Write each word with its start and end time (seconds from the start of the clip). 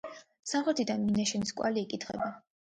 სამხრეთიდან 0.51 1.03
მინაშენის 1.09 1.53
კვალი 1.61 1.85
იკითხება. 1.87 2.33